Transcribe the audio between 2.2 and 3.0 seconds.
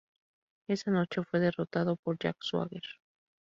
Swagger.